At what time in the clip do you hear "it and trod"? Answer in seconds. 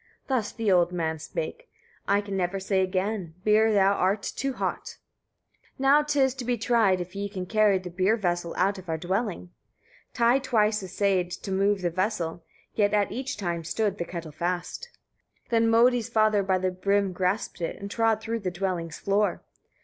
17.61-18.21